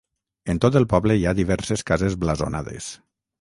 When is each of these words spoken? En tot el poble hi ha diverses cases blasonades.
En 0.53 0.61
tot 0.63 0.77
el 0.79 0.87
poble 0.93 1.17
hi 1.19 1.27
ha 1.27 1.33
diverses 1.41 1.85
cases 1.91 2.17
blasonades. 2.25 2.91